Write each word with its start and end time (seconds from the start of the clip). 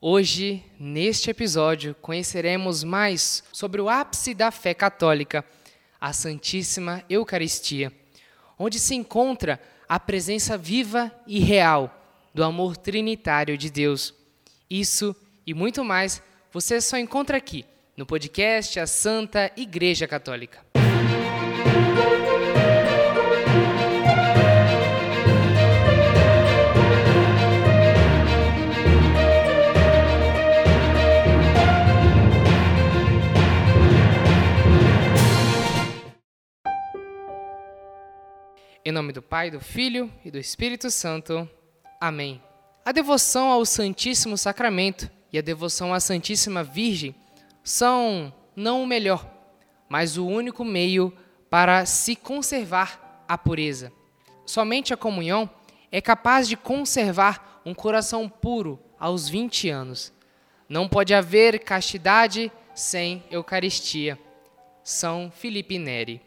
Hoje, 0.00 0.62
neste 0.78 1.28
episódio, 1.28 1.92
conheceremos 2.00 2.84
mais 2.84 3.42
sobre 3.50 3.80
o 3.80 3.88
ápice 3.88 4.32
da 4.32 4.52
fé 4.52 4.72
católica, 4.72 5.44
a 6.00 6.12
Santíssima 6.12 7.02
Eucaristia, 7.10 7.92
onde 8.56 8.78
se 8.78 8.94
encontra 8.94 9.60
a 9.88 9.98
presença 9.98 10.56
viva 10.56 11.10
e 11.26 11.40
real 11.40 11.92
do 12.32 12.44
amor 12.44 12.76
trinitário 12.76 13.58
de 13.58 13.70
Deus. 13.70 14.14
Isso 14.70 15.16
e 15.44 15.52
muito 15.52 15.84
mais 15.84 16.22
você 16.52 16.80
só 16.80 16.96
encontra 16.96 17.36
aqui, 17.36 17.64
no 17.96 18.06
podcast 18.06 18.78
A 18.78 18.86
Santa 18.86 19.50
Igreja 19.56 20.06
Católica. 20.06 20.64
Em 38.88 38.90
nome 38.90 39.12
do 39.12 39.20
Pai, 39.20 39.50
do 39.50 39.60
Filho 39.60 40.10
e 40.24 40.30
do 40.30 40.38
Espírito 40.38 40.90
Santo. 40.90 41.46
Amém. 42.00 42.42
A 42.82 42.90
devoção 42.90 43.50
ao 43.50 43.66
Santíssimo 43.66 44.38
Sacramento 44.38 45.10
e 45.30 45.38
a 45.38 45.42
devoção 45.42 45.92
à 45.92 46.00
Santíssima 46.00 46.64
Virgem 46.64 47.14
são 47.62 48.32
não 48.56 48.82
o 48.82 48.86
melhor, 48.86 49.30
mas 49.90 50.16
o 50.16 50.26
único 50.26 50.64
meio 50.64 51.12
para 51.50 51.84
se 51.84 52.16
conservar 52.16 53.22
a 53.28 53.36
pureza. 53.36 53.92
Somente 54.46 54.94
a 54.94 54.96
comunhão 54.96 55.50
é 55.92 56.00
capaz 56.00 56.48
de 56.48 56.56
conservar 56.56 57.60
um 57.66 57.74
coração 57.74 58.26
puro 58.26 58.82
aos 58.98 59.28
20 59.28 59.68
anos. 59.68 60.14
Não 60.66 60.88
pode 60.88 61.12
haver 61.12 61.58
castidade 61.58 62.50
sem 62.74 63.22
Eucaristia. 63.30 64.18
São 64.82 65.30
Felipe 65.30 65.78
Neri. 65.78 66.22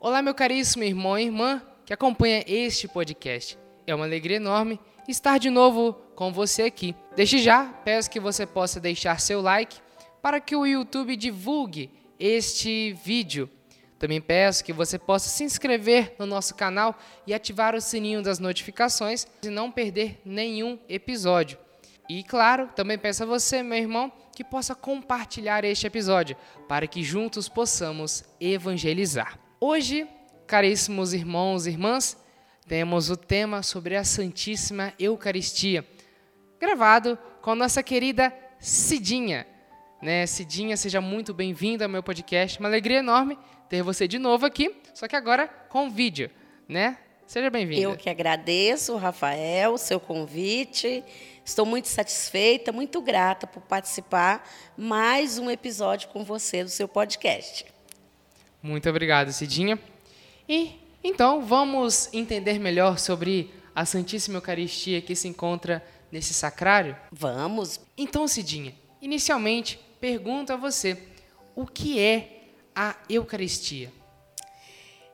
Olá, 0.00 0.22
meu 0.22 0.32
caríssimo 0.32 0.82
irmão 0.82 1.18
e 1.18 1.24
irmã 1.24 1.62
que 1.86 1.94
acompanha 1.94 2.44
este 2.48 2.88
podcast. 2.88 3.56
É 3.86 3.94
uma 3.94 4.04
alegria 4.04 4.38
enorme 4.38 4.80
estar 5.06 5.38
de 5.38 5.48
novo 5.48 5.92
com 6.16 6.32
você 6.32 6.64
aqui. 6.64 6.96
Desde 7.14 7.38
já, 7.38 7.64
peço 7.64 8.10
que 8.10 8.18
você 8.18 8.44
possa 8.44 8.80
deixar 8.80 9.20
seu 9.20 9.40
like 9.40 9.78
para 10.20 10.40
que 10.40 10.56
o 10.56 10.66
YouTube 10.66 11.14
divulgue 11.14 11.88
este 12.18 12.92
vídeo. 13.04 13.48
Também 14.00 14.20
peço 14.20 14.64
que 14.64 14.72
você 14.72 14.98
possa 14.98 15.28
se 15.28 15.44
inscrever 15.44 16.16
no 16.18 16.26
nosso 16.26 16.56
canal 16.56 16.98
e 17.24 17.32
ativar 17.32 17.76
o 17.76 17.80
sininho 17.80 18.20
das 18.20 18.40
notificações 18.40 19.24
e 19.40 19.48
não 19.48 19.70
perder 19.70 20.20
nenhum 20.24 20.80
episódio. 20.88 21.56
E 22.08 22.24
claro, 22.24 22.68
também 22.74 22.98
peço 22.98 23.22
a 23.22 23.26
você, 23.26 23.62
meu 23.62 23.78
irmão, 23.78 24.12
que 24.34 24.42
possa 24.42 24.74
compartilhar 24.74 25.64
este 25.64 25.86
episódio 25.86 26.36
para 26.68 26.88
que 26.88 27.04
juntos 27.04 27.48
possamos 27.48 28.24
evangelizar. 28.40 29.38
Hoje 29.60 30.06
Caríssimos 30.46 31.12
irmãos 31.12 31.66
e 31.66 31.70
irmãs, 31.70 32.16
temos 32.68 33.10
o 33.10 33.16
tema 33.16 33.64
sobre 33.64 33.96
a 33.96 34.04
Santíssima 34.04 34.92
Eucaristia, 34.96 35.84
gravado 36.60 37.18
com 37.42 37.50
a 37.50 37.54
nossa 37.56 37.82
querida 37.82 38.32
Cidinha. 38.60 39.44
Né? 40.00 40.24
Cidinha, 40.24 40.76
seja 40.76 41.00
muito 41.00 41.34
bem-vinda 41.34 41.86
ao 41.86 41.88
meu 41.88 42.00
podcast. 42.00 42.60
Uma 42.60 42.68
alegria 42.68 42.98
enorme 42.98 43.36
ter 43.68 43.82
você 43.82 44.06
de 44.06 44.20
novo 44.20 44.46
aqui, 44.46 44.72
só 44.94 45.08
que 45.08 45.16
agora 45.16 45.48
com 45.48 45.90
vídeo, 45.90 46.30
né? 46.68 46.96
Seja 47.26 47.50
bem-vinda. 47.50 47.82
Eu 47.82 47.96
que 47.96 48.08
agradeço, 48.08 48.94
Rafael, 48.94 49.72
o 49.72 49.78
seu 49.78 49.98
convite. 49.98 51.02
Estou 51.44 51.66
muito 51.66 51.88
satisfeita, 51.88 52.70
muito 52.70 53.00
grata 53.00 53.48
por 53.48 53.62
participar 53.62 54.48
mais 54.78 55.38
um 55.38 55.50
episódio 55.50 56.08
com 56.10 56.22
você 56.22 56.62
do 56.62 56.70
seu 56.70 56.86
podcast. 56.86 57.66
Muito 58.62 58.88
obrigado, 58.88 59.32
Cidinha. 59.32 59.76
E 60.48 60.80
então 61.02 61.44
vamos 61.44 62.08
entender 62.12 62.58
melhor 62.58 62.98
sobre 62.98 63.50
a 63.74 63.84
Santíssima 63.84 64.38
Eucaristia 64.38 65.02
que 65.02 65.14
se 65.14 65.28
encontra 65.28 65.84
nesse 66.10 66.32
sacrário? 66.32 66.96
Vamos. 67.12 67.80
Então, 67.96 68.26
Cidinha, 68.26 68.74
inicialmente 69.02 69.78
pergunto 70.00 70.52
a 70.52 70.56
você: 70.56 70.96
o 71.54 71.66
que 71.66 72.00
é 72.00 72.44
a 72.74 72.96
Eucaristia? 73.08 73.92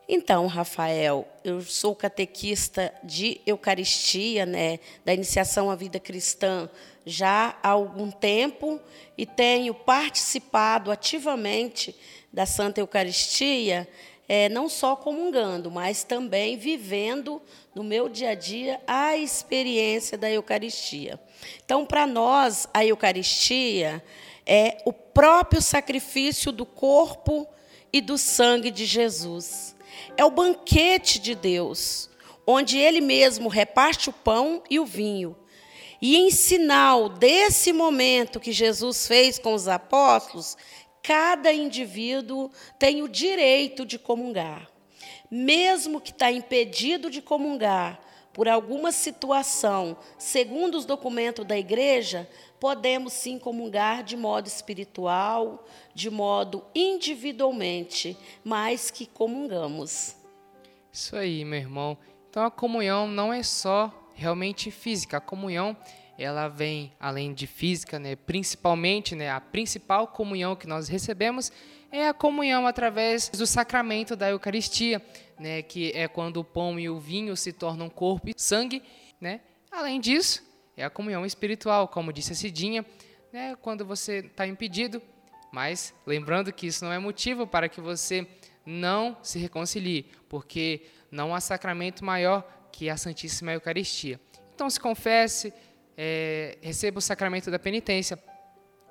Então, 0.09 0.47
Rafael, 0.47 1.27
eu 1.45 1.63
sou 1.63 1.95
catequista 1.95 2.93
de 3.03 3.41
Eucaristia, 3.47 4.45
né, 4.45 4.79
da 5.05 5.15
iniciação 5.15 5.71
à 5.71 5.77
vida 5.77 5.99
cristã 5.99 6.69
já 7.05 7.57
há 7.63 7.71
algum 7.71 8.11
tempo 8.11 8.81
e 9.17 9.25
tenho 9.25 9.75
participado 9.75 10.91
ativamente 10.91 11.97
da 12.33 12.47
Santa 12.47 12.81
Eucaristia 12.81 13.89
é, 14.29 14.49
não 14.49 14.69
só 14.69 14.95
comungando, 14.97 15.71
mas 15.71 16.05
também 16.05 16.57
vivendo 16.57 17.43
no 17.75 17.83
meu 17.83 18.09
dia 18.09 18.31
a 18.31 18.35
dia 18.35 18.81
a 18.87 19.17
experiência 19.17 20.17
da 20.17 20.31
Eucaristia. 20.31 21.21
Então, 21.65 21.85
para 21.85 22.07
nós, 22.07 22.69
a 22.73 22.85
Eucaristia 22.85 24.03
é 24.47 24.79
o 24.85 24.93
próprio 24.93 25.61
sacrifício 25.61 26.53
do 26.53 26.65
corpo 26.65 27.47
e 27.93 28.01
do 28.01 28.17
sangue 28.17 28.71
de 28.71 28.87
Jesus. 28.87 29.75
É 30.17 30.25
o 30.25 30.31
banquete 30.31 31.19
de 31.19 31.35
Deus, 31.35 32.09
onde 32.47 32.79
Ele 32.79 33.01
mesmo 33.01 33.49
reparte 33.49 34.09
o 34.09 34.13
pão 34.13 34.63
e 34.71 34.79
o 34.79 34.87
vinho. 34.87 35.37
E 36.01 36.17
em 36.17 36.31
sinal 36.31 37.09
desse 37.09 37.73
momento 37.73 38.41
que 38.41 38.51
Jesus 38.51 39.07
fez 39.07 39.39
com 39.39 39.55
os 39.55 39.69
apóstolos, 39.69 40.57
cada 41.03 41.53
indivíduo 41.53 42.51
tem 42.79 43.03
o 43.03 43.09
direito 43.09 43.85
de 43.85 43.99
comungar. 43.99 44.71
Mesmo 45.31 46.01
que 46.01 46.11
está 46.11 46.31
impedido 46.31 47.11
de 47.11 47.21
comungar 47.21 48.01
por 48.33 48.49
alguma 48.49 48.93
situação, 48.93 49.97
segundo 50.17 50.77
os 50.77 50.87
documentos 50.87 51.45
da 51.45 51.59
igreja, 51.59 52.29
podemos 52.59 53.13
sim 53.13 53.39
comungar 53.39 54.03
de 54.03 54.17
modo 54.17 54.47
espiritual, 54.47 55.67
de 55.95 56.09
modo 56.09 56.65
individualmente, 56.75 58.17
mas 58.45 58.91
que 58.91 59.05
comungamos. 59.05 60.17
Isso 60.91 61.17
aí, 61.17 61.45
meu 61.45 61.59
irmão. 61.59 61.99
Então 62.31 62.45
a 62.45 62.51
comunhão 62.51 63.07
não 63.07 63.33
é 63.33 63.43
só 63.43 63.93
realmente 64.15 64.71
física, 64.71 65.19
a 65.19 65.21
comunhão 65.21 65.77
ela 66.19 66.49
vem 66.49 66.93
além 67.01 67.33
de 67.33 67.47
física, 67.47 67.99
né, 67.99 68.17
principalmente, 68.17 69.15
né, 69.15 69.31
a 69.31 69.41
principal 69.41 70.07
comunhão 70.09 70.55
que 70.55 70.67
nós 70.67 70.89
recebemos 70.89 71.51
é 71.91 72.09
a 72.09 72.15
comunhão 72.15 72.67
através 72.67 73.29
do 73.29 73.47
sacramento 73.47 74.17
da 74.17 74.31
Eucaristia, 74.31 75.03
né, 75.39 75.63
que 75.63 75.91
é 75.95 76.09
quando 76.09 76.39
o 76.39 76.45
pão 76.45 76.79
e 76.79 76.89
o 76.89 76.99
vinho 76.99 77.37
se 77.37 77.53
tornam 77.53 77.91
corpo 77.91 78.29
e 78.29 78.35
sangue, 78.37 78.83
né? 79.21 79.41
Além 79.71 80.01
disso, 80.01 80.43
é 80.77 80.85
a 80.85 80.91
comunhão 80.91 81.27
espiritual, 81.27 81.89
como 81.89 82.13
disse 82.13 82.33
a 82.33 82.35
Cidinha, 82.35 82.85
né, 83.33 83.57
quando 83.61 83.85
você 83.85 84.19
está 84.19 84.47
impedido, 84.47 85.03
mas 85.53 85.95
lembrando 86.07 86.53
que 86.53 86.67
isso 86.67 86.85
não 86.85 86.93
é 86.93 86.99
motivo 86.99 87.47
para 87.47 87.69
que 87.69 87.81
você 87.81 88.27
não 88.65 89.17
se 89.23 89.39
reconcilie, 89.39 90.07
porque 90.29 90.87
não 91.11 91.35
há 91.35 91.41
sacramento 91.41 92.05
maior 92.05 92.43
que 92.73 92.89
a 92.89 92.97
Santíssima 92.97 93.53
Eucaristia. 93.53 94.19
Então 94.55 94.71
se 94.71 94.81
confesse, 94.81 95.53
é, 95.97 96.59
receba 96.61 96.99
o 96.99 97.03
sacramento 97.03 97.51
da 97.51 97.59
penitência, 97.59 98.17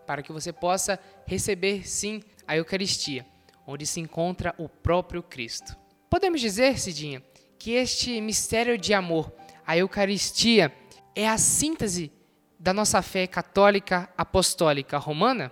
para 0.05 0.21
que 0.21 0.31
você 0.31 0.51
possa 0.51 0.99
receber 1.25 1.87
sim 1.87 2.21
a 2.47 2.57
Eucaristia, 2.57 3.25
onde 3.65 3.85
se 3.85 3.99
encontra 3.99 4.53
o 4.57 4.67
próprio 4.67 5.23
Cristo. 5.23 5.75
Podemos 6.09 6.41
dizer, 6.41 6.77
Cidinha, 6.79 7.23
que 7.57 7.71
este 7.71 8.19
mistério 8.19 8.77
de 8.77 8.93
amor, 8.93 9.31
a 9.65 9.77
Eucaristia, 9.77 10.73
é 11.15 11.27
a 11.27 11.37
síntese 11.37 12.11
da 12.59 12.73
nossa 12.73 13.01
fé 13.01 13.27
católica 13.27 14.09
apostólica 14.17 14.97
romana? 14.97 15.51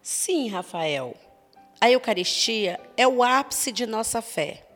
Sim, 0.00 0.48
Rafael. 0.48 1.14
A 1.80 1.90
Eucaristia 1.90 2.80
é 2.96 3.06
o 3.06 3.22
ápice 3.22 3.70
de 3.72 3.86
nossa 3.86 4.22
fé. 4.22 4.66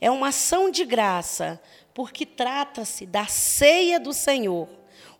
É 0.00 0.10
uma 0.10 0.28
ação 0.28 0.70
de 0.70 0.84
graça, 0.84 1.60
porque 1.94 2.26
trata-se 2.26 3.06
da 3.06 3.26
ceia 3.26 3.98
do 4.00 4.12
Senhor 4.12 4.68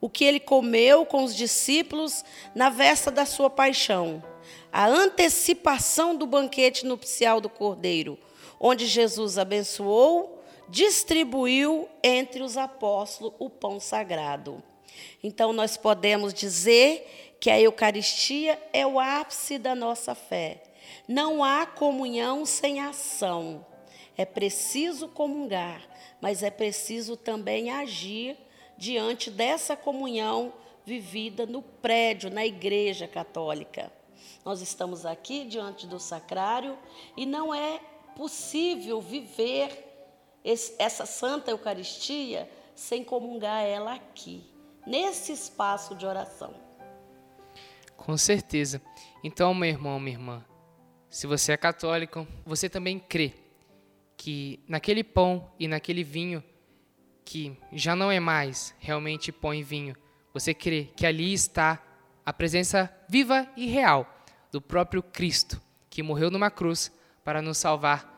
o 0.02 0.10
que 0.10 0.24
ele 0.24 0.40
comeu 0.40 1.06
com 1.06 1.22
os 1.22 1.32
discípulos 1.32 2.24
na 2.56 2.68
véspera 2.68 3.14
da 3.14 3.24
sua 3.24 3.48
paixão, 3.48 4.20
a 4.72 4.88
antecipação 4.88 6.16
do 6.16 6.26
banquete 6.26 6.84
nupcial 6.84 7.40
do 7.40 7.48
Cordeiro, 7.48 8.18
onde 8.58 8.84
Jesus 8.84 9.38
abençoou, 9.38 10.42
distribuiu 10.68 11.88
entre 12.02 12.42
os 12.42 12.56
apóstolos 12.56 13.32
o 13.38 13.48
pão 13.48 13.78
sagrado. 13.78 14.60
Então, 15.22 15.52
nós 15.52 15.76
podemos 15.76 16.34
dizer 16.34 17.36
que 17.38 17.48
a 17.48 17.60
Eucaristia 17.60 18.60
é 18.72 18.84
o 18.84 18.98
ápice 18.98 19.56
da 19.56 19.74
nossa 19.74 20.16
fé. 20.16 20.64
Não 21.06 21.44
há 21.44 21.64
comunhão 21.64 22.44
sem 22.44 22.80
ação. 22.80 23.64
É 24.16 24.24
preciso 24.24 25.06
comungar, 25.06 25.80
mas 26.20 26.42
é 26.42 26.50
preciso 26.50 27.16
também 27.16 27.70
agir 27.70 28.36
diante 28.82 29.30
dessa 29.30 29.76
comunhão 29.76 30.52
vivida 30.84 31.46
no 31.46 31.62
prédio, 31.62 32.28
na 32.28 32.44
Igreja 32.44 33.06
Católica. 33.06 33.92
Nós 34.44 34.60
estamos 34.60 35.06
aqui 35.06 35.44
diante 35.44 35.86
do 35.86 36.00
sacrário 36.00 36.76
e 37.16 37.24
não 37.24 37.54
é 37.54 37.78
possível 38.16 39.00
viver 39.00 39.70
esse, 40.44 40.74
essa 40.80 41.06
Santa 41.06 41.52
Eucaristia 41.52 42.50
sem 42.74 43.04
comungar 43.04 43.62
ela 43.62 43.94
aqui, 43.94 44.42
nesse 44.84 45.30
espaço 45.30 45.94
de 45.94 46.04
oração. 46.04 46.52
Com 47.96 48.16
certeza. 48.16 48.82
Então, 49.22 49.54
meu 49.54 49.68
irmão, 49.68 50.00
minha 50.00 50.16
irmã, 50.16 50.44
se 51.08 51.28
você 51.28 51.52
é 51.52 51.56
católico, 51.56 52.26
você 52.44 52.68
também 52.68 52.98
crê 52.98 53.32
que 54.16 54.58
naquele 54.66 55.04
pão 55.04 55.48
e 55.56 55.68
naquele 55.68 56.02
vinho, 56.02 56.42
que 57.24 57.56
já 57.72 57.94
não 57.96 58.10
é 58.10 58.20
mais 58.20 58.74
realmente 58.78 59.32
pão 59.32 59.54
e 59.54 59.62
vinho, 59.62 59.96
você 60.32 60.54
crê 60.54 60.88
que 60.96 61.06
ali 61.06 61.32
está 61.32 61.82
a 62.24 62.32
presença 62.32 62.92
viva 63.08 63.48
e 63.56 63.66
real 63.66 64.08
do 64.50 64.60
próprio 64.60 65.02
Cristo, 65.02 65.60
que 65.90 66.02
morreu 66.02 66.30
numa 66.30 66.50
cruz 66.50 66.92
para 67.24 67.42
nos 67.42 67.58
salvar 67.58 68.12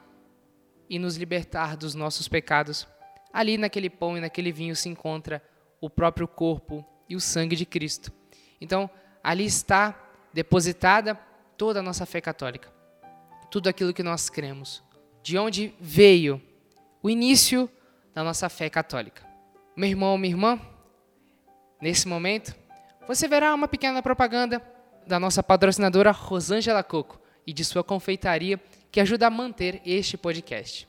e 0.88 0.98
nos 0.98 1.16
libertar 1.16 1.76
dos 1.76 1.94
nossos 1.94 2.28
pecados. 2.28 2.86
Ali 3.32 3.56
naquele 3.58 3.90
pão 3.90 4.16
e 4.16 4.20
naquele 4.20 4.52
vinho 4.52 4.76
se 4.76 4.88
encontra 4.88 5.42
o 5.80 5.90
próprio 5.90 6.28
corpo 6.28 6.84
e 7.08 7.16
o 7.16 7.20
sangue 7.20 7.56
de 7.56 7.66
Cristo. 7.66 8.12
Então, 8.60 8.88
ali 9.22 9.44
está 9.44 9.98
depositada 10.32 11.14
toda 11.56 11.80
a 11.80 11.82
nossa 11.82 12.06
fé 12.06 12.20
católica. 12.20 12.72
Tudo 13.50 13.68
aquilo 13.68 13.94
que 13.94 14.02
nós 14.02 14.28
cremos. 14.28 14.82
De 15.22 15.38
onde 15.38 15.74
veio 15.80 16.40
o 17.02 17.10
início 17.10 17.70
da 18.14 18.22
nossa 18.22 18.48
fé 18.48 18.70
católica. 18.70 19.26
Meu 19.76 19.88
irmão 19.88 20.16
minha 20.16 20.32
irmã, 20.32 20.60
nesse 21.80 22.06
momento, 22.06 22.54
você 23.06 23.26
verá 23.26 23.52
uma 23.52 23.68
pequena 23.68 24.02
propaganda 24.02 24.62
da 25.06 25.18
nossa 25.18 25.42
patrocinadora 25.42 26.10
Rosângela 26.10 26.82
Coco 26.82 27.20
e 27.46 27.52
de 27.52 27.64
sua 27.64 27.84
confeitaria 27.84 28.60
que 28.90 29.00
ajuda 29.00 29.26
a 29.26 29.30
manter 29.30 29.82
este 29.84 30.16
podcast. 30.16 30.88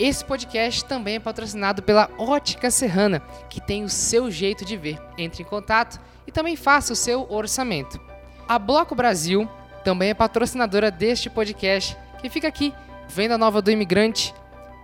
Esse 0.00 0.24
podcast 0.24 0.82
também 0.86 1.16
é 1.16 1.20
patrocinado 1.20 1.82
pela 1.82 2.08
Ótica 2.16 2.70
Serrana, 2.70 3.20
que 3.50 3.60
tem 3.60 3.84
o 3.84 3.88
seu 3.90 4.30
jeito 4.30 4.64
de 4.64 4.74
ver. 4.74 4.98
Entre 5.18 5.42
em 5.42 5.44
contato 5.44 6.00
e 6.26 6.32
também 6.32 6.56
faça 6.56 6.94
o 6.94 6.96
seu 6.96 7.30
orçamento. 7.30 8.00
A 8.48 8.58
Bloco 8.58 8.94
Brasil 8.94 9.46
também 9.84 10.08
é 10.08 10.14
patrocinadora 10.14 10.90
deste 10.90 11.28
podcast, 11.28 11.94
que 12.18 12.30
fica 12.30 12.48
aqui, 12.48 12.72
Venda 13.08 13.36
Nova 13.36 13.60
do 13.60 13.70
Imigrante. 13.70 14.34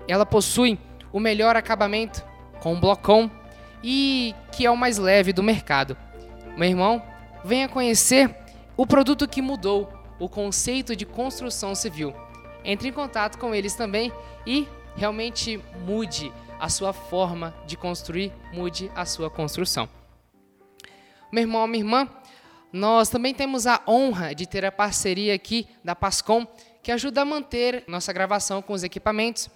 Ela 0.06 0.26
possui 0.26 0.78
o 1.10 1.18
melhor 1.18 1.56
acabamento 1.56 2.22
com 2.60 2.74
um 2.74 2.80
blocão 2.80 3.30
e 3.82 4.34
que 4.52 4.66
é 4.66 4.70
o 4.70 4.76
mais 4.76 4.98
leve 4.98 5.32
do 5.32 5.42
mercado. 5.42 5.96
Meu 6.58 6.68
irmão, 6.68 7.02
venha 7.42 7.70
conhecer 7.70 8.36
o 8.76 8.86
produto 8.86 9.26
que 9.26 9.40
mudou 9.40 9.90
o 10.18 10.28
conceito 10.28 10.94
de 10.94 11.06
construção 11.06 11.74
civil. 11.74 12.14
Entre 12.62 12.88
em 12.88 12.92
contato 12.92 13.38
com 13.38 13.54
eles 13.54 13.74
também 13.74 14.12
e 14.46 14.68
realmente 14.96 15.62
mude 15.84 16.32
a 16.58 16.68
sua 16.68 16.92
forma 16.92 17.54
de 17.66 17.76
construir, 17.76 18.32
mude 18.52 18.90
a 18.94 19.04
sua 19.04 19.30
construção. 19.30 19.88
Meu 21.30 21.42
irmão, 21.42 21.66
minha 21.66 21.82
irmã, 21.82 22.08
nós 22.72 23.08
também 23.08 23.34
temos 23.34 23.66
a 23.66 23.82
honra 23.86 24.34
de 24.34 24.46
ter 24.46 24.64
a 24.64 24.72
parceria 24.72 25.34
aqui 25.34 25.68
da 25.84 25.94
Pascom, 25.94 26.46
que 26.82 26.90
ajuda 26.90 27.22
a 27.22 27.24
manter 27.24 27.84
nossa 27.86 28.12
gravação 28.12 28.62
com 28.62 28.72
os 28.72 28.82
equipamentos. 28.82 29.48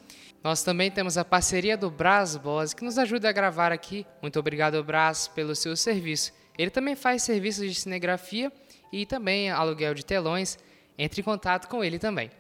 Nós 0.43 0.63
também 0.63 0.91
temos 0.91 1.19
a 1.19 1.25
parceria 1.25 1.77
do 1.77 1.91
Brás 1.91 2.37
Boss, 2.37 2.73
que 2.73 2.85
nos 2.85 2.99
ajuda 2.99 3.29
a 3.29 3.33
gravar 3.33 3.73
aqui. 3.73 4.07
Muito 4.23 4.39
obrigado, 4.39 4.83
Brás, 4.83 5.29
pelo 5.29 5.55
seu 5.55 5.77
serviço. 5.77 6.33
Ele 6.57 6.71
também 6.71 6.97
faz 6.97 7.23
serviços 7.23 7.67
de 7.67 7.75
cinegrafia 7.75 8.51
e 8.93 9.07
também 9.07 9.51
aluguel 9.51 9.95
de 9.95 10.05
telões. 10.05 10.59
Entre 10.99 11.21
em 11.21 11.25
contato 11.25 11.69
com 11.69 11.85
ele 11.85 11.99
também. 11.99 12.31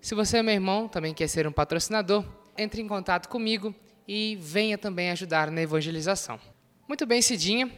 Se 0.00 0.14
você 0.14 0.38
é 0.38 0.42
meu 0.42 0.54
irmão, 0.54 0.88
também 0.88 1.12
quer 1.12 1.28
ser 1.28 1.46
um 1.46 1.52
patrocinador, 1.52 2.24
entre 2.56 2.80
em 2.80 2.88
contato 2.88 3.28
comigo 3.28 3.74
e 4.08 4.36
venha 4.40 4.78
também 4.78 5.10
ajudar 5.10 5.50
na 5.50 5.60
evangelização. 5.60 6.40
Muito 6.88 7.04
bem, 7.04 7.20
Cidinha. 7.20 7.70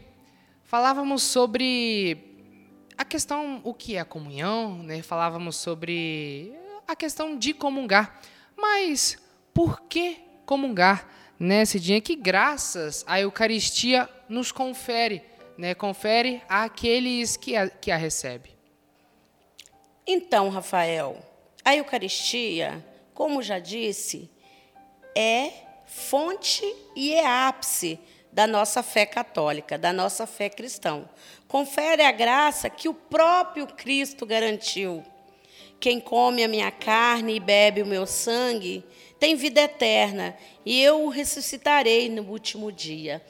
Falávamos 0.62 1.24
sobre 1.24 2.46
a 2.96 3.04
questão, 3.04 3.60
o 3.64 3.74
que 3.74 3.96
é 3.96 4.00
a 4.00 4.04
comunhão, 4.04 4.84
né? 4.84 5.02
falávamos 5.02 5.56
sobre 5.56 6.54
a 6.86 6.94
questão 6.94 7.36
de 7.36 7.52
comungar. 7.52 8.20
Mas 8.56 9.18
por 9.52 9.82
que 9.82 10.18
comungar, 10.46 11.08
né, 11.40 11.64
Cidinha? 11.64 12.00
Que 12.00 12.14
graças 12.14 13.04
a 13.08 13.20
Eucaristia 13.20 14.08
nos 14.28 14.52
confere, 14.52 15.24
né? 15.58 15.74
Confere 15.74 16.40
àqueles 16.48 17.36
que 17.36 17.56
a, 17.56 17.68
que 17.68 17.90
a 17.90 17.96
recebe. 17.96 18.50
Então, 20.06 20.48
Rafael, 20.48 21.31
a 21.64 21.76
Eucaristia, 21.76 22.84
como 23.14 23.42
já 23.42 23.58
disse, 23.58 24.30
é 25.14 25.50
fonte 25.86 26.64
e 26.96 27.12
é 27.12 27.26
ápice 27.26 27.98
da 28.32 28.46
nossa 28.46 28.82
fé 28.82 29.04
católica, 29.04 29.76
da 29.76 29.92
nossa 29.92 30.26
fé 30.26 30.48
cristã. 30.48 31.04
Confere 31.46 32.02
a 32.02 32.10
graça 32.10 32.70
que 32.70 32.88
o 32.88 32.94
próprio 32.94 33.66
Cristo 33.66 34.24
garantiu. 34.24 35.04
Quem 35.78 36.00
come 36.00 36.42
a 36.42 36.48
minha 36.48 36.70
carne 36.70 37.36
e 37.36 37.40
bebe 37.40 37.82
o 37.82 37.86
meu 37.86 38.06
sangue 38.06 38.84
tem 39.18 39.36
vida 39.36 39.60
eterna, 39.60 40.36
e 40.66 40.82
eu 40.82 41.04
o 41.04 41.08
ressuscitarei 41.08 42.08
no 42.08 42.22
último 42.22 42.72
dia. 42.72 43.22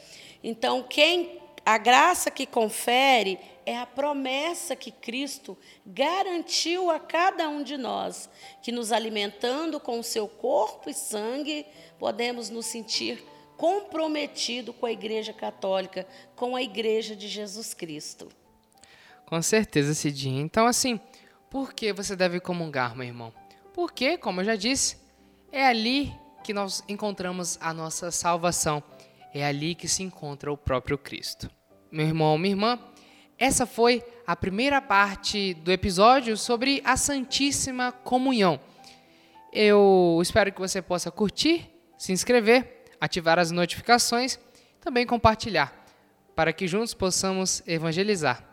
Então, 0.42 0.82
quem 0.82 1.41
a 1.64 1.78
graça 1.78 2.30
que 2.30 2.46
confere 2.46 3.38
é 3.64 3.78
a 3.78 3.86
promessa 3.86 4.74
que 4.74 4.90
Cristo 4.90 5.56
garantiu 5.86 6.90
a 6.90 6.98
cada 6.98 7.48
um 7.48 7.62
de 7.62 7.76
nós, 7.76 8.28
que 8.62 8.72
nos 8.72 8.90
alimentando 8.90 9.78
com 9.78 10.00
o 10.00 10.04
seu 10.04 10.26
corpo 10.26 10.90
e 10.90 10.94
sangue, 10.94 11.64
podemos 11.98 12.50
nos 12.50 12.66
sentir 12.66 13.24
comprometido 13.56 14.72
com 14.72 14.86
a 14.86 14.92
Igreja 14.92 15.32
Católica, 15.32 16.06
com 16.34 16.56
a 16.56 16.62
Igreja 16.62 17.14
de 17.14 17.28
Jesus 17.28 17.74
Cristo. 17.74 18.28
Com 19.24 19.40
certeza, 19.40 19.94
Cidinha. 19.94 20.42
Então, 20.42 20.66
assim, 20.66 21.00
por 21.48 21.72
que 21.72 21.92
você 21.92 22.16
deve 22.16 22.40
comungar, 22.40 22.96
meu 22.96 23.06
irmão? 23.06 23.32
Porque, 23.72 24.18
como 24.18 24.40
eu 24.40 24.44
já 24.44 24.56
disse, 24.56 24.96
é 25.52 25.64
ali 25.64 26.12
que 26.42 26.52
nós 26.52 26.82
encontramos 26.88 27.56
a 27.60 27.72
nossa 27.72 28.10
salvação. 28.10 28.82
É 29.34 29.44
ali 29.44 29.74
que 29.74 29.88
se 29.88 30.02
encontra 30.02 30.52
o 30.52 30.56
próprio 30.56 30.98
Cristo. 30.98 31.50
Meu 31.90 32.06
irmão, 32.06 32.36
minha 32.36 32.52
irmã, 32.52 32.78
essa 33.38 33.66
foi 33.66 34.04
a 34.26 34.36
primeira 34.36 34.80
parte 34.80 35.54
do 35.54 35.72
episódio 35.72 36.36
sobre 36.36 36.82
a 36.84 36.96
Santíssima 36.96 37.90
Comunhão. 37.90 38.60
Eu 39.52 40.18
espero 40.22 40.52
que 40.52 40.60
você 40.60 40.80
possa 40.80 41.10
curtir, 41.10 41.68
se 41.98 42.12
inscrever, 42.12 42.84
ativar 43.00 43.38
as 43.38 43.50
notificações, 43.50 44.38
também 44.80 45.06
compartilhar, 45.06 45.72
para 46.34 46.52
que 46.52 46.68
juntos 46.68 46.94
possamos 46.94 47.62
evangelizar. 47.66 48.44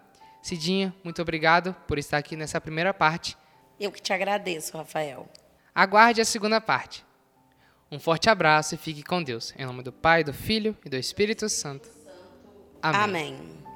Cidinha, 0.42 0.94
muito 1.04 1.22
obrigado 1.22 1.76
por 1.88 2.00
estar 2.00 2.18
aqui 2.18 2.36
nessa 2.36 2.60
primeira 2.60 2.94
parte. 2.94 3.38
Eu 3.80 3.92
que 3.92 4.02
te 4.02 4.12
agradeço, 4.12 4.78
Rafael. 4.78 5.30
Aguarde 5.74 6.22
a 6.22 6.26
segunda 6.26 6.60
parte. 6.60 7.06
Um 7.92 8.00
forte 8.00 8.30
abraço 8.30 8.76
e 8.76 8.78
fique 8.78 9.04
com 9.04 9.22
Deus. 9.24 9.54
Em 9.58 9.66
nome 9.66 9.82
do 9.82 9.92
Pai, 9.92 10.24
do 10.24 10.34
Filho 10.34 10.78
e 10.86 10.90
do 10.90 10.96
Espírito 10.96 11.50
Santo. 11.50 11.90
Amém. 12.82 13.02
Amém. 13.02 13.69